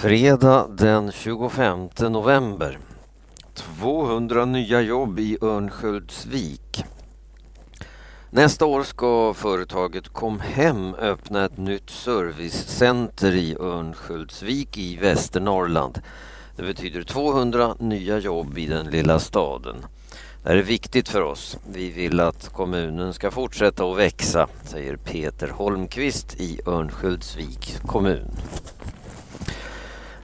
[0.00, 2.78] Fredag den 25 november.
[3.54, 6.84] 200 nya jobb i Örnsköldsvik.
[8.30, 16.02] Nästa år ska företaget Comhem öppna ett nytt servicecenter i Örnsköldsvik i Västernorrland.
[16.56, 19.76] Det betyder 200 nya jobb i den lilla staden.
[20.42, 21.58] Det här är viktigt för oss.
[21.72, 28.30] Vi vill att kommunen ska fortsätta att växa, säger Peter Holmqvist i Örnsköldsvik kommun.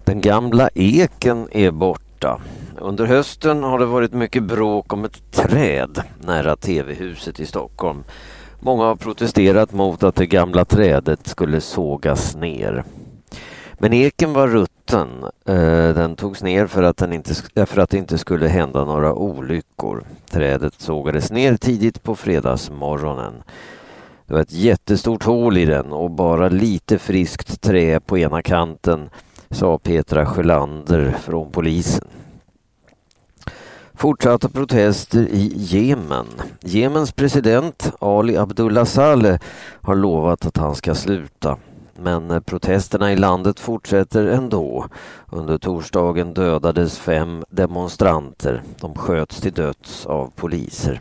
[0.05, 2.41] Den gamla eken är borta.
[2.79, 8.05] Under hösten har det varit mycket bråk om ett träd nära TV-huset i Stockholm.
[8.61, 12.85] Många har protesterat mot att det gamla trädet skulle sågas ner.
[13.75, 15.09] Men eken var rutten.
[15.47, 18.85] Eh, den togs ner för att, den inte, eh, för att det inte skulle hända
[18.85, 20.05] några olyckor.
[20.31, 23.35] Trädet sågades ner tidigt på fredagsmorgonen.
[24.27, 29.11] Det var ett jättestort hål i den och bara lite friskt trä på ena kanten
[29.51, 32.09] sa Petra Sjölander från polisen.
[33.95, 36.27] Fortsatta protester i Jemen.
[36.61, 39.41] Jemens president Ali Abdullah Saleh
[39.83, 41.57] har lovat att han ska sluta.
[41.99, 44.87] Men protesterna i landet fortsätter ändå.
[45.31, 48.63] Under torsdagen dödades fem demonstranter.
[48.81, 51.01] De sköts till döds av poliser.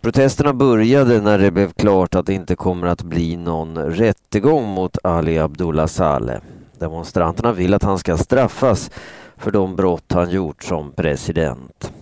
[0.00, 4.98] Protesterna började när det blev klart att det inte kommer att bli någon rättegång mot
[5.04, 6.38] Ali Abdullah Saleh.
[6.80, 8.90] Demonstranterna vill att han ska straffas
[9.36, 11.92] för de brott han gjort som president.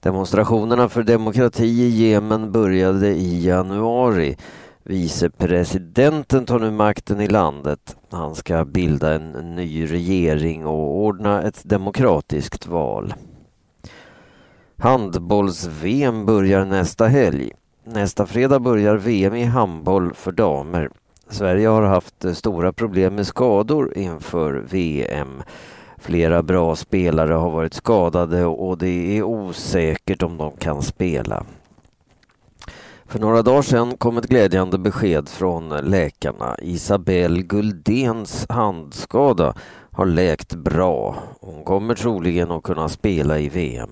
[0.00, 4.36] Demonstrationerna för demokrati i Jemen började i januari.
[4.82, 7.96] Vicepresidenten tar nu makten i landet.
[8.10, 13.14] Han ska bilda en ny regering och ordna ett demokratiskt val.
[14.76, 17.52] Handbolls-VM börjar nästa helg.
[17.84, 20.90] Nästa fredag börjar VM i handboll för damer.
[21.30, 25.42] Sverige har haft eh, stora problem med skador inför VM.
[25.98, 31.46] Flera bra spelare har varit skadade och det är osäkert om de kan spela.
[33.06, 36.56] För några dagar sedan kom ett glädjande besked från läkarna.
[36.62, 39.54] Isabelle Guldens handskada
[39.92, 41.16] har läkt bra.
[41.40, 43.90] Hon kommer troligen att kunna spela i VM.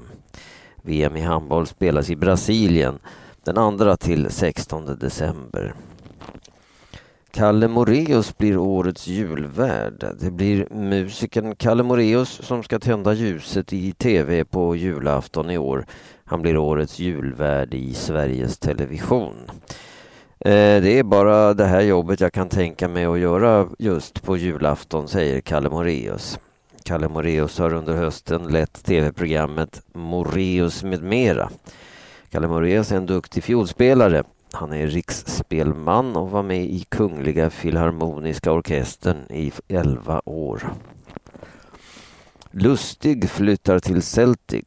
[0.83, 2.99] VM i handboll spelas i Brasilien
[3.45, 5.75] den 2 till 16 december.
[7.37, 10.05] Kalle Moreus blir årets julvärd.
[10.21, 15.87] Det blir musikern Kalle Moreus som ska tända ljuset i tv på julafton i år.
[16.25, 19.35] Han blir årets julvärd i Sveriges Television.
[20.39, 24.37] Eh, det är bara det här jobbet jag kan tänka mig att göra just på
[24.37, 26.39] julafton, säger Kalle Moreus.
[26.85, 31.51] Kalle Moreus har under hösten lett tv-programmet Moreus med mera.
[32.31, 38.53] Kalle Moreus är en duktig fiolspelare han är riksspelman och var med i Kungliga Filharmoniska
[38.53, 40.73] Orkestern i 11 år.
[42.51, 44.65] Lustig flyttar till Celtic.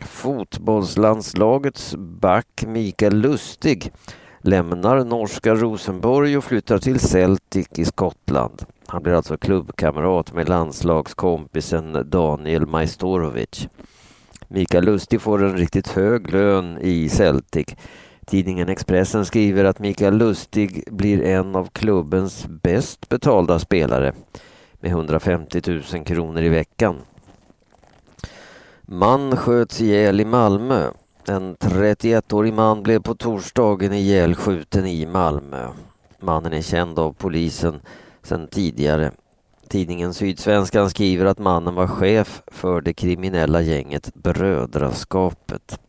[0.00, 3.92] Fotbollslandslagets back Mikael Lustig
[4.40, 8.62] lämnar norska Rosenborg och flyttar till Celtic i Skottland.
[8.86, 13.68] Han blir alltså klubbkamrat med landslagskompisen Daniel Majstorovic.
[14.48, 17.66] Mikael Lustig får en riktigt hög lön i Celtic
[18.26, 24.12] Tidningen Expressen skriver att Mikael Lustig blir en av klubbens bäst betalda spelare
[24.80, 25.60] med 150
[25.92, 26.96] 000 kronor i veckan.
[28.82, 30.90] Man sköts ihjäl i Malmö.
[31.28, 35.68] En 31-årig man blev på torsdagen ihjälskjuten i Malmö.
[36.20, 37.80] Mannen är känd av polisen
[38.22, 39.10] sedan tidigare.
[39.68, 45.80] Tidningen Sydsvenskan skriver att mannen var chef för det kriminella gänget Brödraskapet.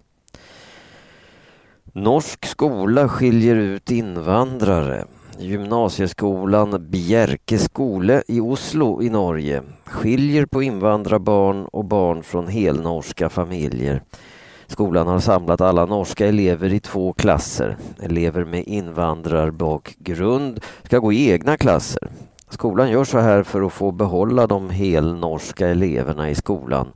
[1.96, 5.06] Norsk skola skiljer ut invandrare.
[5.40, 14.02] Gymnasieskolan Bjerke skole i Oslo i Norge skiljer på invandrarbarn och barn från helnorska familjer.
[14.68, 17.78] Skolan har samlat alla norska elever i två klasser.
[18.02, 22.12] Elever med invandrarbakgrund ska gå i egna klasser.
[22.50, 26.88] Skolan gör så här för att få behålla de helnorska eleverna i skolan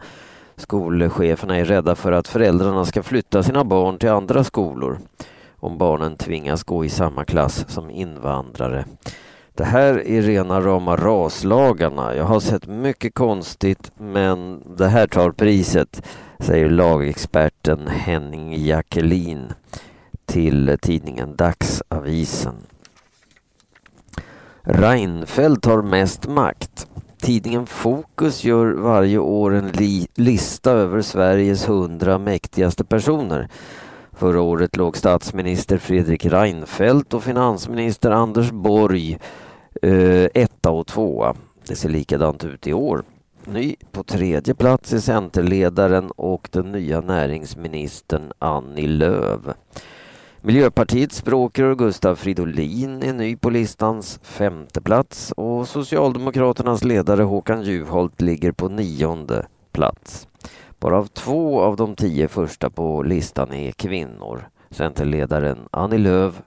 [0.57, 5.00] Skolcheferna är rädda för att föräldrarna ska flytta sina barn till andra skolor
[5.59, 8.86] om barnen tvingas gå i samma klass som invandrare.
[9.54, 12.15] Det här är rena rama raslagarna.
[12.15, 16.01] Jag har sett mycket konstigt men det här tar priset,
[16.39, 19.54] säger lagexperten Henning Jackelin
[20.25, 22.56] till tidningen Dagsavisen.
[24.62, 26.88] Reinfeldt har mest makt.
[27.22, 33.50] Tidningen Fokus gör varje år en li lista över Sveriges hundra mäktigaste personer.
[34.12, 39.18] Förra året låg statsminister Fredrik Reinfeldt och finansminister Anders Borg
[39.81, 41.36] eh, etta och tvåa.
[41.68, 43.04] Det ser likadant ut i år.
[43.46, 49.42] Ny på tredje plats är Centerledaren och den nya näringsministern Annie Lööf.
[50.42, 58.22] Miljöpartiets språkrör Gustav Fridolin är ny på listans femte plats och Socialdemokraternas ledare Håkan Juholt
[58.22, 60.28] ligger på nionde plats.
[60.80, 64.50] Bara av två av de tio första på listan är kvinnor.
[64.69, 66.42] Centerledaren Annie Lööf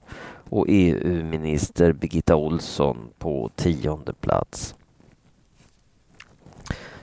[0.48, 4.74] och EU-minister Birgitta Olsson på tionde plats.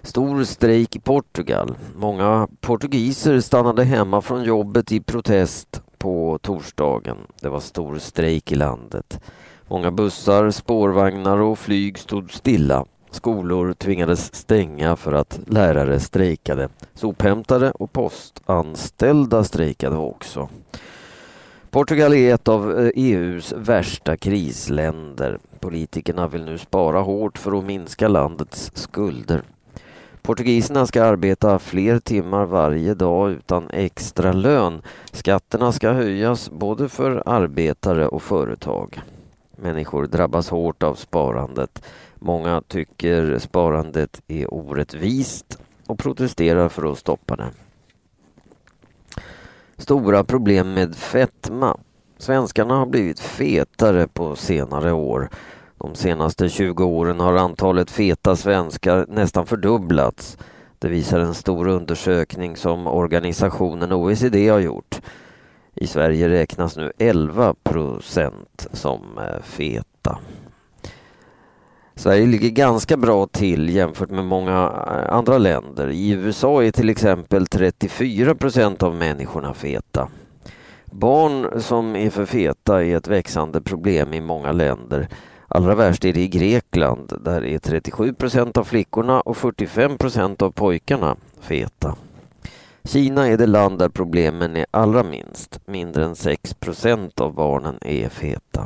[0.01, 1.77] Stor strejk i Portugal.
[1.95, 7.17] Många portugiser stannade hemma från jobbet i protest på torsdagen.
[7.41, 9.19] Det var stor strejk i landet.
[9.67, 12.85] Många bussar, spårvagnar och flyg stod stilla.
[13.11, 16.69] Skolor tvingades stänga för att lärare strejkade.
[16.93, 20.49] Sophämtare och postanställda strejkade också.
[21.69, 25.39] Portugal är ett av eh, e EUs värsta krisländer.
[25.59, 29.41] Politikerna vill nu spara hårt för att minska landets skulder.
[30.27, 34.81] Portugiserna ska arbeta fler timmar varje dag utan extra lön.
[35.11, 39.01] Skatterna ska höjas både för arbetare och företag.
[39.55, 41.83] Människor drabbas hårt av sparandet.
[42.15, 47.49] Många tycker sparandet är orättvist och protesterar för att stoppa det.
[49.77, 51.77] Stora problem med fetma.
[52.17, 55.29] Svenskarna har blivit fetare på senare år.
[55.77, 60.37] De senaste 20 åren har antalet feta svenskar nästan fördubblats.
[60.79, 65.01] Det visar en stor undersökning som organisationen OECD har gjort.
[65.75, 70.19] I Sverige räknas nu 11 procent som eh, feta.
[71.95, 74.53] Sverige ligger ganska bra till jämfört med många
[74.87, 75.89] eh, andra länder.
[75.89, 80.09] I USA är till exempel 34 procent av människorna feta.
[80.85, 85.09] Barn som är för feta är ett växande problem i många länder.
[85.47, 87.13] Allra värst är det i Grekland.
[87.21, 91.95] Där är 37 procent av flickorna och 45 procent av pojkarna feta.
[92.83, 95.59] Kina är det land där problemen är allra minst.
[95.65, 98.65] Mindre än 6 procent av barnen är feta.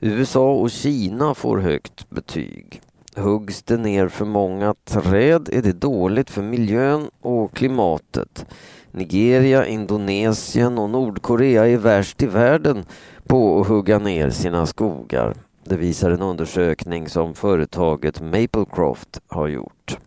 [0.00, 2.82] USA och Kina får högt betyg.
[3.16, 8.46] Huggs det ner för många träd är det dåligt för miljön och klimatet.
[8.90, 12.84] Nigeria, Indonesien och Nordkorea är värst i världen
[13.30, 15.34] på att hugga ner sina skogar.
[15.64, 19.98] Det visar en undersökning som företaget Maplecroft har gjort.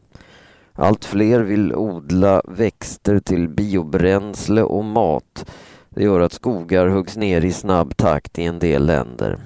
[0.73, 5.51] Allt fler vill odla växter till biobränsle och mat.
[5.89, 9.37] Det gör att skogar huggs ner i snabb takt i en del länder.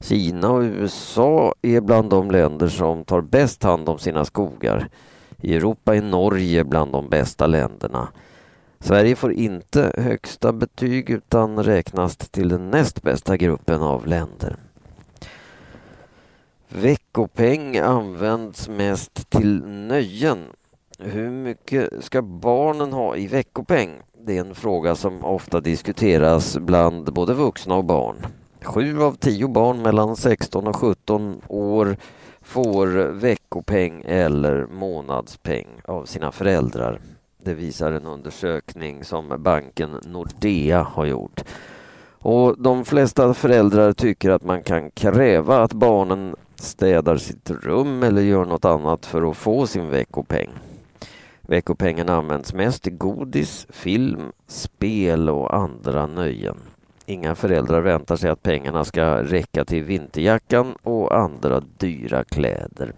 [0.00, 4.88] Kina och USA är bland de länder som tar bäst hand om sina skogar.
[5.40, 8.08] I Europa är Norge bland de bästa länderna.
[8.86, 14.56] Sverige får inte högsta betyg utan räknas till den näst bästa gruppen av länder.
[16.68, 20.38] Veckopeng används mest till nöjen.
[20.98, 23.90] Hur mycket ska barnen ha i veckopeng?
[24.26, 28.26] Det är en fråga som ofta diskuteras bland både vuxna och barn.
[28.62, 31.96] Sju av tio barn mellan 16 och 17 år
[32.42, 37.00] får veckopeng eller månadspeng av sina föräldrar.
[37.46, 41.44] Det visar en undersökning som banken Nordea har gjort.
[42.18, 48.22] Och de flesta föräldrar tycker att man kan kräva att barnen städar sitt rum eller
[48.22, 50.50] gör något annat för att få sin veckopeng.
[51.40, 56.56] Veckopengen används mest till godis, film, spel och andra nöjen.
[57.06, 62.92] Inga föräldrar väntar sig att pengarna ska räcka till vinterjackan och andra dyra kläder.